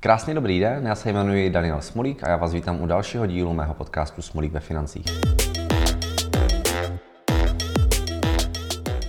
[0.00, 3.54] Krásný dobrý den, já se jmenuji Daniel Smolík a já vás vítám u dalšího dílu
[3.54, 5.04] mého podcastu Smolík ve financích.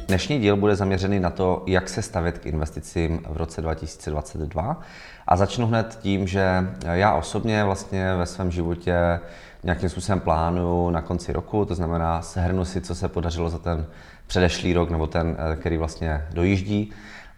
[0.07, 4.81] Dnešní díl bude zaměřený na to, jak se stavět k investicím v roce 2022
[5.27, 9.19] a začnu hned tím, že já osobně vlastně ve svém životě
[9.63, 13.85] nějakým způsobem plánuju na konci roku, to znamená sehrnu si, co se podařilo za ten
[14.27, 16.93] předešlý rok nebo ten, který vlastně dojíždí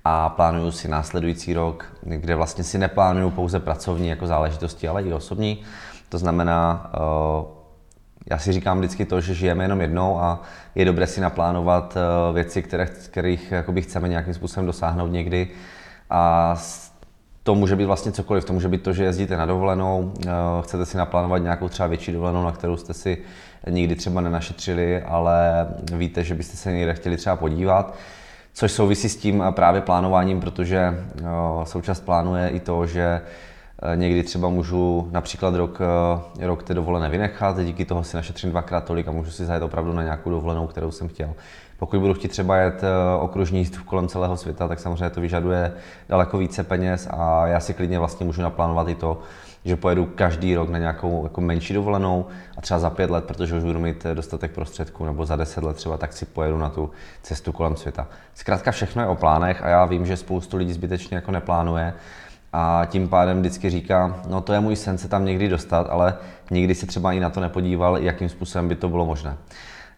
[0.06, 5.14] a plánuju si následující rok, kde vlastně si neplánuju pouze pracovní jako záležitosti, ale i
[5.14, 5.62] osobní.
[6.10, 7.46] To znamená, eh,
[8.30, 10.42] já si říkám vždycky to, že žijeme jenom jednou a
[10.76, 15.48] je dobré si naplánovat eh, věci, které, kterých chceme nějakým způsobem dosáhnout někdy.
[16.10, 16.56] A
[17.44, 18.46] to může být vlastně cokoliv.
[18.46, 20.30] To může být to, že jezdíte na dovolenou, eh,
[20.62, 23.18] chcete si naplánovat nějakou třeba větší dovolenou, na kterou jste si
[23.70, 27.96] nikdy třeba nenašetřili, ale víte, že byste se někde chtěli třeba podívat
[28.54, 31.06] což souvisí s tím právě plánováním, protože
[31.64, 33.22] součást plánuje i to, že
[33.82, 35.80] e, někdy třeba můžu například rok,
[36.40, 39.64] e, rok té dovolené vynechat, díky toho si našetřím dvakrát tolik a můžu si zajet
[39.64, 41.34] opravdu na nějakou dovolenou, kterou jsem chtěl.
[41.80, 42.82] Pokud budu chtít třeba jet
[43.20, 45.74] okružní jízdu kolem celého světa, tak samozřejmě to vyžaduje
[46.10, 49.22] daleko více peněz a já si klidně vlastně můžu naplánovat i to,
[49.66, 52.26] že pojedu každý rok na nějakou jako menší dovolenou
[52.58, 55.76] a třeba za pět let, protože už budu mít dostatek prostředků, nebo za deset let
[55.76, 58.08] třeba, tak si pojedu na tu cestu kolem světa.
[58.36, 61.94] Zkrátka všechno je o plánech a já vím, že spoustu lidí zbytečně jako neplánuje
[62.54, 66.18] a tím pádem vždycky říká, no to je můj sen se tam někdy dostat, ale
[66.52, 69.38] nikdy se třeba i na to nepodíval, jakým způsobem by to bylo možné.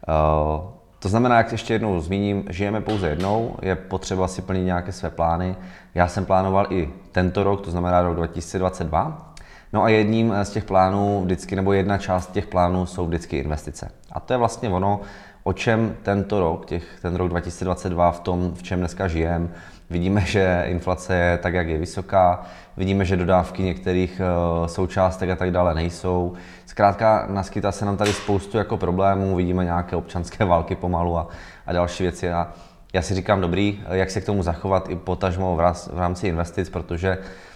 [0.08, 4.92] Uh, to znamená, jak ještě jednou zmíním, žijeme pouze jednou, je potřeba si plnit nějaké
[4.92, 5.56] své plány.
[5.96, 9.33] Já jsem plánoval i tento rok, to znamená rok 2022,
[9.74, 13.92] No a jedním z těch plánů vždycky, nebo jedna část těch plánů jsou vždycky investice.
[14.12, 15.02] A to je vlastně ono,
[15.44, 19.48] o čem tento rok, těch, ten rok 2022, v tom, v čem dneska žijeme.
[19.90, 22.44] Vidíme, že inflace je tak, jak je vysoká,
[22.78, 26.34] vidíme, že dodávky některých uh, součástek a tak dále nejsou.
[26.66, 31.28] Zkrátka naskytá se nám tady spoustu jako problémů, vidíme nějaké občanské války pomalu a,
[31.66, 32.32] a další věci.
[32.32, 32.52] A
[32.94, 35.56] já si říkám, dobrý, jak se k tomu zachovat i potažmo
[35.94, 37.53] v rámci investic, protože Eh,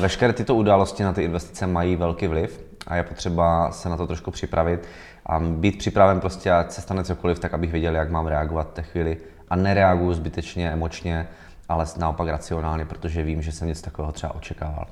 [0.00, 4.06] veškeré tyto události na ty investice mají velký vliv a je potřeba se na to
[4.06, 4.88] trošku připravit
[5.26, 8.74] a být připraven prostě, ať se stane cokoliv, tak abych věděl, jak mám reagovat v
[8.74, 9.16] té chvíli
[9.50, 11.28] a nereaguju zbytečně emočně,
[11.68, 14.86] ale naopak racionálně, protože vím, že jsem něco takového třeba očekával.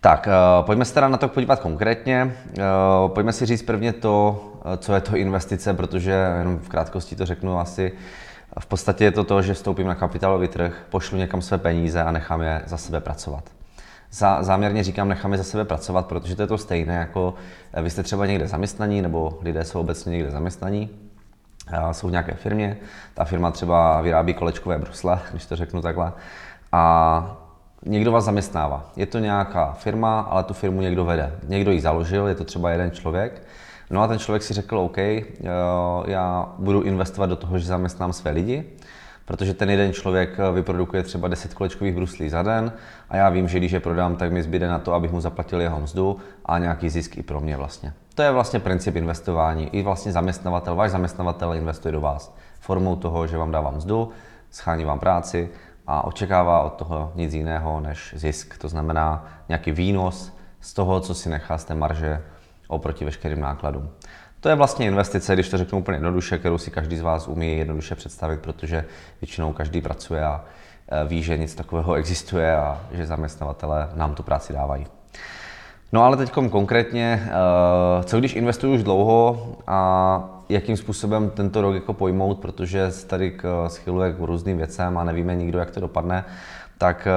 [0.00, 2.34] Tak, eh, pojďme se teda na to podívat konkrétně.
[2.58, 2.62] Eh,
[3.06, 4.44] pojďme si říct prvně to,
[4.76, 7.92] co je to investice, protože jenom v krátkosti to řeknu asi.
[8.60, 12.12] V podstatě je to to, že vstoupím na kapitálový trh, pošlu někam své peníze a
[12.12, 13.59] nechám je za sebe pracovat.
[14.12, 17.34] Zá, záměrně říkám, necháme za sebe pracovat, protože to je to stejné, jako
[17.72, 20.90] eh, vy jste třeba někde zaměstnaní, nebo lidé jsou obecně někde zaměstnaní,
[21.92, 22.76] jsou v nějaké firmě,
[23.14, 26.12] ta firma třeba vyrábí kolečkové brusle, když to řeknu takhle,
[26.72, 27.36] a
[27.86, 28.90] někdo vás zaměstnává.
[28.96, 31.32] Je to nějaká firma, ale tu firmu někdo vede.
[31.48, 33.42] Někdo ji založil, je to třeba jeden člověk,
[33.90, 35.24] No a ten člověk si řekl, OK, eh,
[36.06, 38.64] já budu investovat do toho, že zaměstnám své lidi,
[39.30, 42.72] protože ten jeden člověk eh, vyprodukuje třeba 10 kolečkových bruslí za den
[43.10, 45.60] a já vím, že když je prodám, tak mi zbyde na to, abych mu zaplatil
[45.60, 47.92] jeho mzdu a nějaký zisk i pro mě vlastně.
[48.14, 49.68] To je vlastně princip investování.
[49.76, 54.10] I vlastně zaměstnavatel, váš zaměstnavatel investuje do vás formou toho, že vám dává mzdu,
[54.50, 55.48] schání vám práci
[55.86, 58.58] a očekává od toho nic jiného než zisk.
[58.58, 62.22] To znamená nějaký výnos z toho, co si nechá z té marže
[62.70, 63.90] oproti veškerým nákladům.
[64.40, 67.58] To je vlastně investice, když to řeknu úplně jednoduše, kterou si každý z vás umí
[67.58, 68.84] jednoduše představit, protože
[69.20, 70.44] většinou každý pracuje a
[70.88, 74.86] e, ví, že nic takového existuje a že zaměstnavatele nám tu práci dávají.
[75.92, 81.74] No ale teď konkrétně, e, co když investuju už dlouho a jakým způsobem tento rok
[81.74, 83.36] jako pojmout, protože se tady
[83.66, 86.24] schyluje k různým věcem a nevíme nikdo, jak to dopadne,
[86.80, 87.12] tak eh,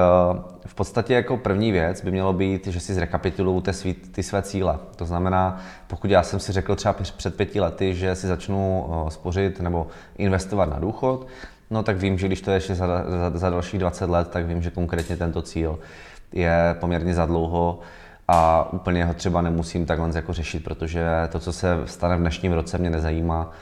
[0.66, 4.42] v podstatě jako první věc by mělo být, že si zrekapituluju ty, svý, ty své
[4.42, 4.78] cíle.
[4.96, 9.10] To znamená, pokud já jsem si řekl třeba před pěti lety, že si začnu eh,
[9.10, 9.86] spořit nebo
[10.18, 11.26] investovat na důchod,
[11.70, 14.46] no tak vím, že když to je ještě za, za, za dalších 20 let, tak
[14.46, 15.78] vím, že konkrétně tento cíl
[16.32, 17.80] je poměrně za dlouho
[18.28, 22.52] a úplně ho třeba nemusím takhle jako řešit, protože to, co se stane v dnešním
[22.52, 23.52] roce, mě nezajímá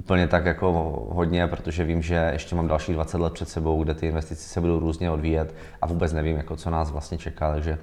[0.00, 0.72] úplně tak jako
[1.12, 4.60] hodně, protože vím, že ještě mám dalších 20 let před sebou, kde ty investice se
[4.60, 7.78] budou různě odvíjet a vůbec nevím, jako co nás vlastně čeká, takže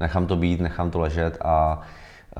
[0.00, 1.80] nechám to být, nechám to ležet a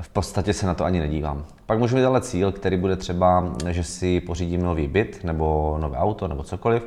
[0.01, 1.45] v podstatě se na to ani nedívám.
[1.65, 5.97] Pak můžu mít ale cíl, který bude třeba, že si pořídím nový byt nebo nové
[5.97, 6.83] auto nebo cokoliv.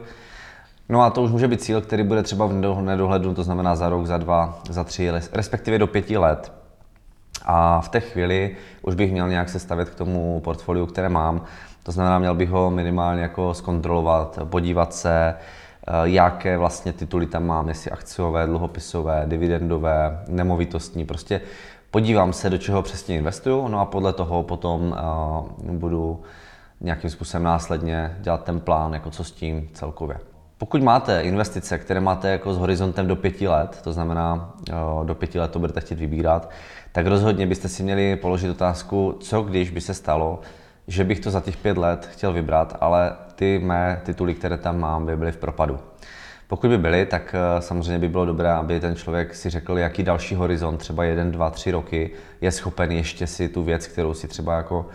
[0.88, 2.52] No a to už může být cíl, který bude třeba v
[2.82, 6.52] nedohlednu, to znamená za rok, za dva, za tři, respektive do pěti let.
[7.44, 11.44] A v té chvíli už bych měl nějak se stavět k tomu portfoliu, které mám.
[11.87, 15.35] To znamená, měl bych ho minimálně jako zkontrolovat, podívat se,
[16.03, 21.41] jaké vlastně tituly tam mám, jestli akciové, dluhopisové, dividendové, nemovitostní, prostě
[21.91, 24.97] podívám se, do čeho přesně investuju, no a podle toho potom
[25.62, 26.23] uh, budu
[26.81, 30.17] nějakým způsobem následně dělat ten plán, jako co s tím celkově.
[30.59, 34.55] Pokud máte investice, které máte jako s horizontem do pěti let, to znamená
[35.05, 36.50] do pěti let to budete chtít vybírat,
[36.93, 40.41] tak rozhodně byste si měli položit otázku, co když by se stalo,
[40.88, 44.81] že bych to za těch pět let chtěl vybrat, ale ty mé tituly, které tam
[44.81, 45.79] mám, by byly v propadu.
[46.49, 50.03] Pokud by byly, tak eh, samozřejmě by bylo dobré, aby ten člověk si řekl, jaký
[50.03, 52.11] další horizont, třeba jeden, dva, tři roky,
[52.41, 54.87] je schopen ještě si tu věc, kterou si třeba jako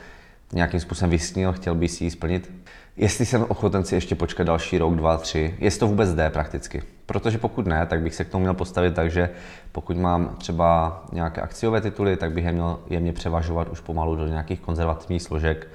[0.54, 2.52] nějakým způsobem vysnil, chtěl by si ji splnit.
[2.98, 6.84] Jestli jsem ochoten si ještě počkat další rok, dva, tři, jestli to vůbec jde prakticky.
[7.06, 9.30] Protože pokud ne, tak bych se k tomu měl postavit tak, že
[9.72, 14.28] pokud mám třeba nějaké akciové tituly, tak bych je měl jemně převažovat už pomalu do
[14.28, 15.68] nějakých konzervativních složek,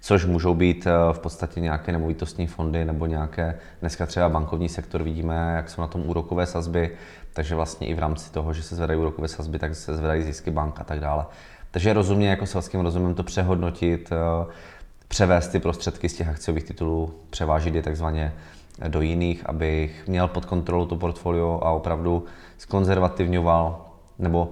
[0.00, 5.02] což můžou být eh, v podstatě nějaké nemovitostní fondy nebo nějaké, dneska třeba bankovní sektor
[5.02, 6.90] vidíme, jak jsou na tom úrokové sazby,
[7.32, 10.50] takže vlastně i v rámci toho, že se zvedají úrokové sazby, tak se zvedají zisky
[10.50, 11.26] bank a tak dále.
[11.70, 14.52] Takže rozumně jako selským rozumem to přehodnotit, eh,
[15.08, 18.32] převést ty prostředky z těch akciových titulů, převážit je takzvaně
[18.88, 22.24] do jiných, abych měl pod kontrolou to portfolio a opravdu
[22.58, 23.86] skonzervativňoval
[24.18, 24.50] nebo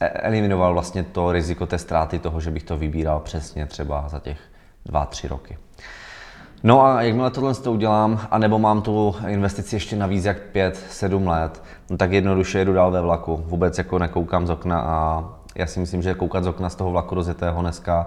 [0.00, 4.18] e- eliminoval vlastně to riziko té ztráty toho, že bych to vybíral přesně třeba za
[4.18, 4.38] těch
[4.84, 5.58] dva, tři roky.
[6.62, 11.62] No a jakmile tohle to udělám, anebo mám tu investici ještě navíc jak 5-7 let,
[11.90, 13.44] no tak jednoduše jedu dál ve vlaku.
[13.46, 15.24] Vůbec jako nekoukám z okna a
[15.54, 18.06] já si myslím, že koukat z okna z toho vlaku rozjetého dneska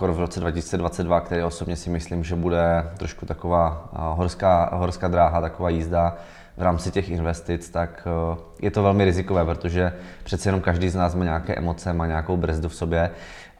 [0.00, 5.08] uh, v roce 2022, který osobně si myslím, že bude trošku taková uh, horská, horská
[5.08, 6.16] dráha, taková jízda
[6.56, 9.92] v rámci těch investic, tak uh, je to velmi rizikové, protože
[10.24, 13.10] přece jenom každý z nás má nějaké emoce, má nějakou brzdu v sobě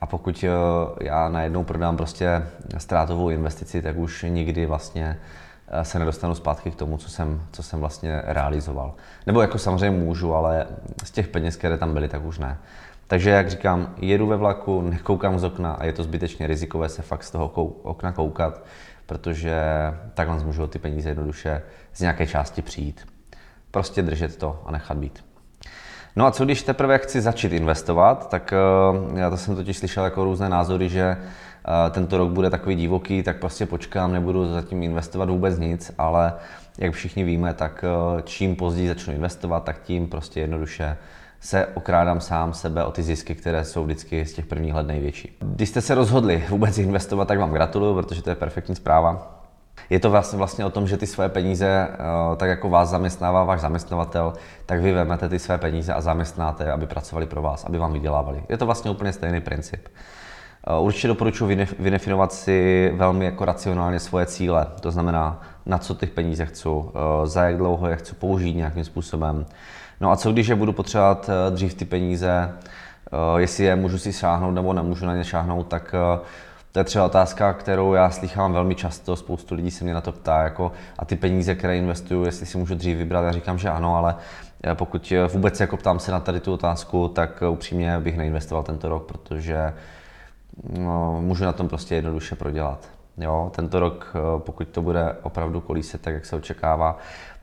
[0.01, 0.45] a pokud
[1.01, 2.43] já najednou prodám prostě
[2.79, 5.19] ztrátovou investici, tak už nikdy vlastně
[5.83, 8.95] se nedostanu zpátky k tomu, co jsem, co jsem vlastně realizoval.
[9.27, 10.67] Nebo jako samozřejmě můžu, ale
[11.05, 12.59] z těch peněz, které tam byly, tak už ne.
[13.09, 17.03] Takže jak říkám, jedu ve vlaku, nekoukám z okna a je to zbytečně rizikové se
[17.03, 17.49] fakt z toho
[17.83, 18.65] okna koukat,
[19.07, 19.57] protože
[20.15, 21.63] takhle můžou ty peníze jednoduše
[21.93, 23.07] z nějaké části přijít.
[23.71, 25.25] Prostě držet to a nechat být.
[26.17, 30.05] No a co když teprve chci začít investovat, tak eh, já to jsem totiž slyšel
[30.05, 34.83] jako různé názory, že eh, tento rok bude takový divoký, tak prostě počkám, nebudu zatím
[34.83, 36.33] investovat vůbec nic, ale
[36.79, 40.97] jak všichni víme, tak eh, čím později začnu investovat, tak tím prostě jednoduše
[41.41, 45.37] se okrádám sám sebe o ty zisky, které jsou vždycky z těch prvních let největší.
[45.41, 49.39] Když jste se rozhodli vůbec investovat, tak vám gratuluju, protože to je perfektní zpráva.
[49.91, 53.45] Je to vlastně, vlastně o tom, že ty své peníze, eh, tak jako vás zaměstnává
[53.45, 54.33] váš zaměstnavatel,
[54.67, 58.43] tak vy vezmete ty své peníze a zaměstnáte, aby pracovali pro vás, aby vám vydělávali.
[58.49, 59.89] Je to vlastně úplně stejný princip.
[60.67, 66.07] Eh, určitě doporučuji vydefinovat si velmi jako racionálně svoje cíle, to znamená, na co ty
[66.07, 69.47] peníze chci, eh, za jak dlouho je chci použít nějakým způsobem.
[70.01, 72.53] No a co když je budu potřebovat dřív ty peníze,
[73.37, 75.95] jestli je můžu si šáhnout nebo nemůžu na ně šáhnout, tak
[76.73, 80.13] to je třeba otázka, kterou já slychám velmi často, spoustu lidí se mě na to
[80.13, 83.69] ptá, jako, a ty peníze, které investuju, jestli si můžu dřív vybrat, já říkám, že
[83.71, 84.17] ano, ale
[84.65, 88.17] eh, pokud eh, vůbec jako ptám se na tady tu otázku, tak eh, upřímně bych
[88.17, 89.75] neinvestoval tento rok, protože
[90.79, 92.89] no, můžu na tom prostě jednoduše prodělat.
[93.17, 96.99] Jo, tento rok, pokud to bude opravdu kolíset tak, jak se očekává,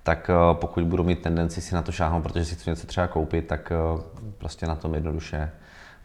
[0.05, 3.47] tak pokud budu mít tendenci si na to šáhnout, protože si chci něco třeba koupit,
[3.47, 3.71] tak
[4.37, 5.51] prostě na tom jednoduše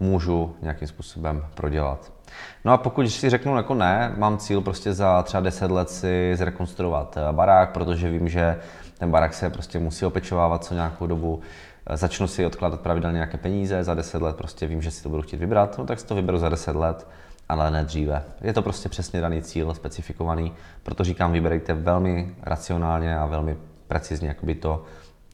[0.00, 2.12] můžu nějakým způsobem prodělat.
[2.64, 6.33] No a pokud si řeknu jako ne, mám cíl prostě za třeba 10 let si
[6.37, 8.59] zrekonstruovat eh, barák, protože vím, že
[8.99, 11.40] ten barák se prostě musí opečovávat co nějakou dobu,
[11.87, 15.09] eh, začnu si odkládat pravidelně nějaké peníze, za 10 let prostě vím, že si to
[15.09, 17.07] budu chtít vybrat, no tak si to vyberu za 10 let,
[17.49, 18.23] ale ne dříve.
[18.40, 20.52] Je to prostě přesně daný cíl, specifikovaný,
[20.83, 23.57] proto říkám, vyberejte velmi racionálně a velmi
[23.90, 24.85] precizně jakoby to,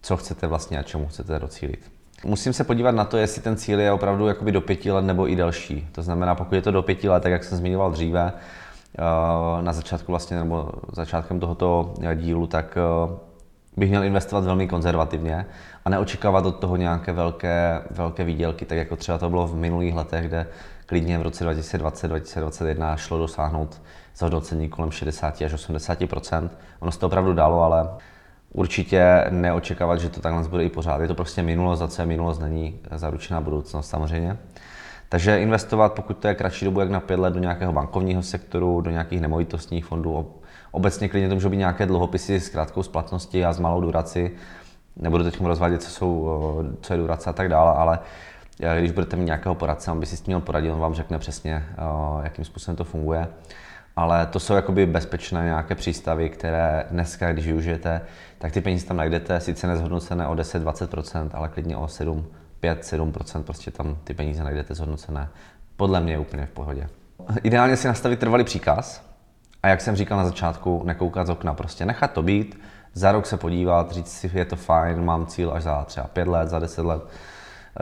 [0.02, 1.92] co chcete vlastně a čemu chcete docílit.
[2.24, 5.28] Musím se podívat na to, jestli ten cíl je opravdu jakoby do pěti let nebo
[5.28, 5.88] i delší.
[5.92, 9.72] To znamená, pokud je to do pěti let, tak jak jsem zmiňoval dříve, eh, na
[9.72, 13.16] začátku vlastně, nebo začátkem tohoto dílu, tak eh,
[13.76, 15.46] bych měl investovat velmi konzervativně
[15.84, 19.94] a neočekávat od toho nějaké velké, velké výdělky, tak jako třeba to bylo v minulých
[19.94, 20.46] letech, kde
[20.86, 23.82] klidně v roce 2020-2021 šlo dosáhnout
[24.16, 25.98] zhodnocení kolem 60 až 80
[26.80, 27.88] Ono se to opravdu dalo, ale
[28.56, 31.00] určitě neočekávat, že to takhle bude i pořád.
[31.00, 34.36] Je to prostě minulost, za co je minulost, není zaručená budoucnost samozřejmě.
[35.08, 38.80] Takže investovat, pokud to je kratší dobu, jak na pět let, do nějakého bankovního sektoru,
[38.80, 40.30] do nějakých nemovitostních fondů,
[40.70, 44.30] obecně klidně to můžou být nějaké dluhopisy s krátkou splatností a s malou durací.
[44.96, 46.30] Nebudu teď rozvádět, co, jsou,
[46.80, 47.98] co je durace a tak dále, ale
[48.78, 51.18] když budete mít nějakého poradce, on by si s tím měl poradit, on vám řekne
[51.18, 51.64] přesně,
[52.22, 53.28] jakým způsobem to funguje.
[53.96, 58.00] Ale to jsou jakoby bezpečné nějaké přístavy, které dneska, když využijete,
[58.38, 62.26] tak ty peníze tam najdete, sice nezhodnocené o 10-20%, ale klidně o 7,
[62.62, 65.28] 5-7%, prostě tam ty peníze najdete zhodnocené.
[65.76, 66.88] Podle mě je úplně v pohodě.
[67.42, 69.02] Ideálně si nastavit trvalý příkaz
[69.62, 72.60] a jak jsem říkal na začátku, nekoukat z okna, prostě nechat to být,
[72.94, 76.28] za rok se podívat, říct si, je to fajn, mám cíl až za třeba pět
[76.28, 77.02] let, za deset let,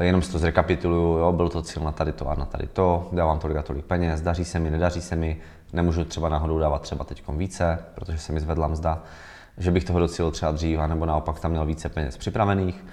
[0.00, 3.08] jenom si to zrekapituluju, jo, byl to cíl na tady to a na tady to,
[3.12, 5.40] dávám tolik a tolik peněz, daří se mi, nedaří se mi,
[5.74, 9.02] nemůžu třeba náhodou dávat třeba teď více, protože se mi zvedla mzda,
[9.58, 12.84] že bych toho docílil třeba dřív, nebo naopak tam měl více peněz připravených.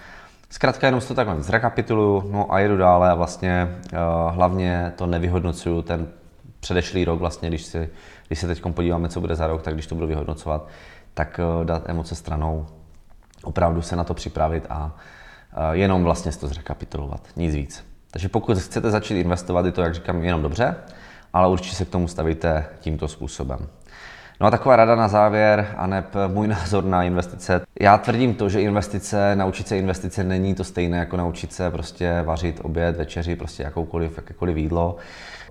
[0.49, 5.05] Zkrátka jenom si to takhle zrekapituluju, no a jedu dále a vlastně uh, hlavně to
[5.05, 6.07] nevyhodnocuju ten
[6.59, 7.89] předešlý rok, vlastně, když, si,
[8.27, 10.67] když se teď podíváme, co bude za rok, tak když to budu vyhodnocovat,
[11.13, 12.67] tak uh, dát emoce stranou,
[13.43, 17.85] opravdu se na to připravit a uh, jenom vlastně si to zrekapitulovat, nic víc.
[18.11, 20.75] Takže pokud chcete začít investovat, je to, jak říkám, jenom dobře,
[21.33, 23.67] ale určitě se k tomu stavíte tímto způsobem.
[24.41, 27.61] No a taková rada na závěr, a ne můj názor na investice.
[27.79, 32.21] Já tvrdím to, že investice, naučit se investice není to stejné jako naučit se prostě
[32.21, 34.95] vařit oběd, večeři, prostě jakoukoliv, jakékoliv jídlo.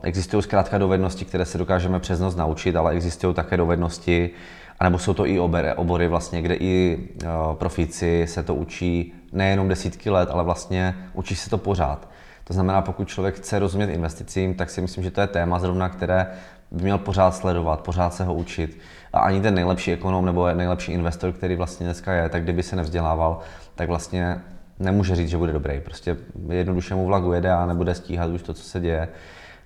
[0.03, 4.31] Existují zkrátka dovednosti, které se dokážeme přes noc naučit, ale existují také dovednosti,
[4.79, 9.69] anebo jsou to i obory, obory vlastně, kde i uh, profíci se to učí nejenom
[9.69, 12.10] desítky let, ale vlastně učí se to pořád.
[12.51, 15.89] To znamená, pokud člověk chce rozumět investicím, tak si myslím, že to je téma zrovna,
[15.89, 16.27] které
[16.71, 18.79] by měl pořád sledovat, pořád se ho učit.
[19.13, 22.77] A ani ten nejlepší ekonom nebo nejlepší investor, který vlastně dneska je, tak kdyby se
[22.77, 23.39] nevzdělával,
[23.75, 24.41] tak vlastně
[24.79, 25.81] nemůže říct, že bude dobrý.
[25.81, 26.17] Prostě
[26.49, 29.09] jednoduše mu vlak ujede a nebude stíhat už to, co se děje.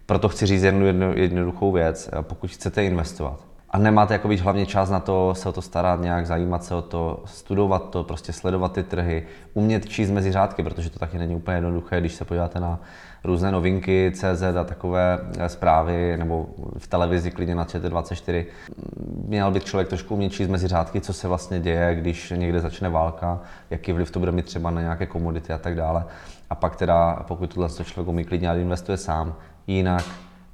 [0.07, 2.11] Proto chci říct jednu, jednu jednoduchou věc.
[2.21, 3.41] Pokud chcete investovat,
[3.75, 6.75] a nemáte jako být hlavně čas na to se o to starat, nějak zajímat se
[6.75, 11.19] o to, studovat to, prostě sledovat ty trhy, umět číst mezi řádky, protože to taky
[11.19, 12.81] není úplně jednoduché, když se podíváte na
[13.25, 16.47] různé novinky, CZ a takové eh, zprávy, nebo
[16.79, 18.45] v televizi klidně na ČT24.
[19.27, 22.89] Měl by člověk trošku umět číst mezi řádky, co se vlastně děje, když někde začne
[22.89, 23.41] válka,
[23.71, 26.05] jaký vliv to bude mít třeba na nějaké komodity a tak dále.
[26.51, 29.35] A pak teda, pokud tohle člověk umí klidně, investuje sám,
[29.67, 30.05] jinak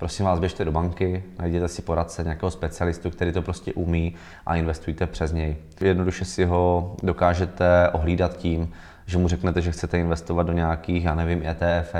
[0.01, 4.15] prosím vás, běžte do banky, najděte si poradce, nějakého specialistu, který to prostě umí
[4.47, 5.57] a investujte přes něj.
[5.81, 8.73] Jednoduše si ho dokážete ohlídat tím,
[9.07, 11.95] že mu řeknete, že chcete investovat do nějakých, já nevím, ETF,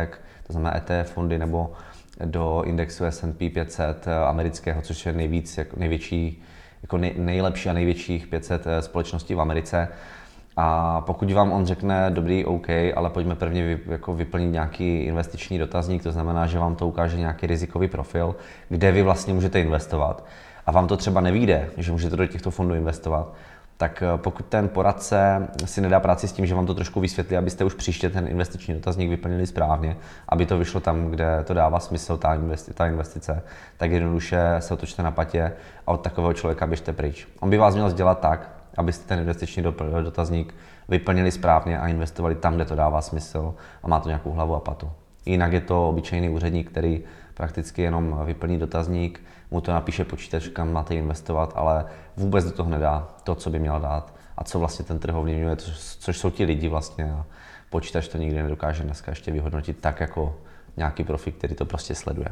[0.47, 1.73] to znamená ETF fondy nebo
[2.25, 6.43] do indexu S&P 500 amerického, což je nejvíc, jako největší,
[6.83, 9.89] jako nej, nejlepší a největších 500 společností v Americe.
[10.57, 15.59] A pokud vám on řekne, dobrý, OK, ale pojďme prvně vy, jako vyplnit nějaký investiční
[15.59, 18.37] dotazník, to znamená, že vám to ukáže nějaký rizikový profil,
[18.69, 20.25] kde vy vlastně můžete investovat
[20.67, 23.33] a vám to třeba nevíde, že můžete do těchto fondů investovat,
[23.77, 27.37] tak eh, pokud ten poradce si nedá práci s tím, že vám to trošku vysvětlí,
[27.37, 29.97] abyste už příště ten investiční dotazník vyplnili správně,
[30.29, 33.43] aby to vyšlo tam, kde to dává smysl, ta, investi- ta investice,
[33.77, 35.53] tak jednoduše se otočte na patě
[35.87, 37.29] a od takového člověka běžte pryč.
[37.41, 39.63] On by vás měl vzdělat tak, abyste ten investiční
[40.03, 40.55] dotazník
[40.89, 44.61] vyplnili správně a investovali tam, kde to dává smysl a má to nějakou hlavu a
[44.61, 44.91] patu.
[45.27, 49.21] Jinak je to obyčejný úředník, který prakticky jenom vyplní dotazník,
[49.51, 51.85] mu to napíše počítač, kam máte investovat, ale
[52.17, 55.57] vůbec do toho nedá to, co by měl dát a co vlastně ten trh ovlivňuje,
[55.57, 57.25] což, jsou ti lidi vlastně a
[57.71, 60.37] počítač to nikdy nedokáže dneska ještě vyhodnotit tak jako
[60.77, 62.29] nějaký profik, který to prostě sleduje.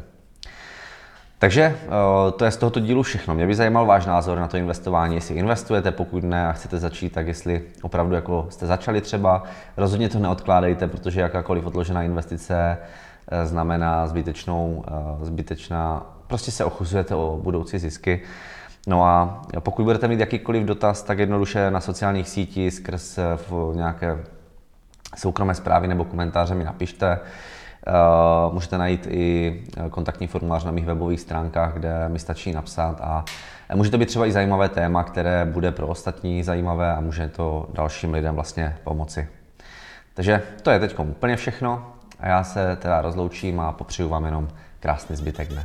[1.38, 3.34] Takže eh, to je z tohoto dílu všechno.
[3.34, 7.12] Mě by zajímal váš názor na to investování, jestli investujete, pokud ne a chcete začít,
[7.12, 9.42] tak jestli opravdu jako jste začali třeba,
[9.76, 12.78] rozhodně to neodkládejte, protože jakákoliv odložená investice
[13.28, 18.22] eh, znamená zbytečnou, eh, zbytečná, prostě se ochuzujete o budoucí zisky.
[18.86, 23.18] No a pokud budete mít jakýkoliv dotaz, tak jednoduše na sociálních sítích skrz
[23.74, 24.18] nějaké
[25.16, 27.18] soukromé zprávy nebo komentáře mi napište.
[27.88, 33.00] Uh, můžete najít i eh, kontaktní formulář na mých webových stránkách, kde mi stačí napsat
[33.00, 33.24] a
[33.74, 37.68] může to být třeba i zajímavé téma, které bude pro ostatní zajímavé a může to
[37.72, 39.28] dalším lidem vlastně pomoci.
[40.14, 44.48] Takže to je teď úplně všechno a já se teda rozloučím a popřeju vám jenom
[44.80, 45.64] krásný zbytek dne.